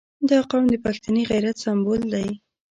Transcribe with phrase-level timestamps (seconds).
[0.29, 2.29] •دا قوم د پښتني غیرت سمبول دی.